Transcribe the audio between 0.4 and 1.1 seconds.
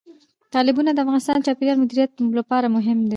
تالابونه د